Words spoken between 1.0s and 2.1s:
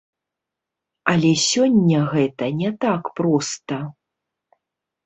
Але сёння